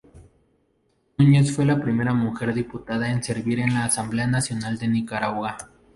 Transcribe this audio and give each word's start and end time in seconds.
Núñez 1.19 1.55
fue 1.55 1.63
la 1.63 1.79
primera 1.79 2.11
mujer 2.11 2.55
diputada 2.55 3.07
a 3.11 3.21
servir 3.21 3.59
en 3.59 3.75
la 3.75 3.85
Asamblea 3.85 4.25
Nacional 4.25 4.79
de 4.79 4.87
Nicaragua. 4.87 5.55